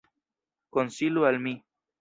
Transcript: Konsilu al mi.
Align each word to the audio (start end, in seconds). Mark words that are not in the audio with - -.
Konsilu 0.77 1.25
al 1.31 1.39
mi. 1.45 1.55